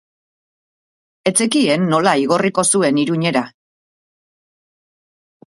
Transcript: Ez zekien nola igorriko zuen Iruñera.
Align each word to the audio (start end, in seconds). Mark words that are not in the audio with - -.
Ez 1.31 1.33
zekien 1.43 1.85
nola 1.91 2.15
igorriko 2.23 2.65
zuen 2.71 2.99
Iruñera. 3.05 3.47